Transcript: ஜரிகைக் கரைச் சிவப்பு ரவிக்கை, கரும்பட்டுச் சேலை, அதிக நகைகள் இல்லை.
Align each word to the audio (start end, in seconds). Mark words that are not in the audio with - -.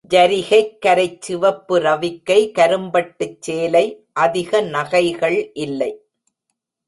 ஜரிகைக் 0.09 0.77
கரைச் 0.85 1.21
சிவப்பு 1.21 1.79
ரவிக்கை, 1.79 2.39
கரும்பட்டுச் 2.51 3.37
சேலை, 3.39 3.85
அதிக 4.13 4.61
நகைகள் 4.61 5.51
இல்லை. 5.53 5.91